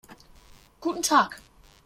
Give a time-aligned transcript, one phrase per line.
[0.79, 1.39] Guten Tag.